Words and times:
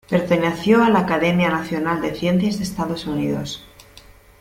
Perteneció 0.09 0.83
a 0.83 0.89
la 0.89 1.01
Academia 1.01 1.51
Nacional 1.51 2.01
de 2.01 2.15
Ciencias 2.15 2.57
de 2.57 2.63
Estados 2.63 3.05
Unidos. 3.05 3.63